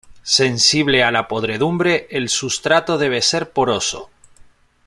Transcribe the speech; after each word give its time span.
Sensible 0.35 1.03
a 1.03 1.11
la 1.11 1.27
podredumbre, 1.27 2.07
el 2.09 2.27
sustrato 2.29 2.97
debe 2.97 3.21
ser 3.21 3.51
poroso. 3.51 4.09